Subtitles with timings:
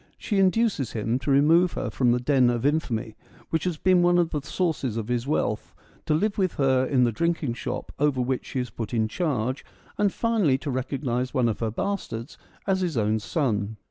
[0.17, 3.15] She induces him to remove her from the den of infamy
[3.51, 5.75] which has been one of the sources of his wealth,
[6.07, 9.63] to live with her in the drinking shop over which she is put in charge,
[9.99, 13.77] and finally to recognise one of her bastards as his own son.